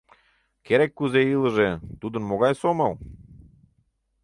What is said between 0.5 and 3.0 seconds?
Керек-кузе илыже, тудын могай сомыл?